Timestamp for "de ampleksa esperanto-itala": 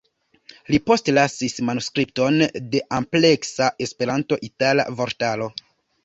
2.71-4.87